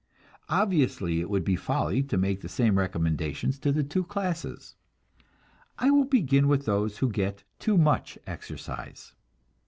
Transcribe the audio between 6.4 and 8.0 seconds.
with those who get too